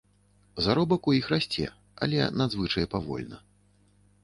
[0.67, 1.67] Заробак у іх расце,
[2.05, 3.37] але надзвычай павольна.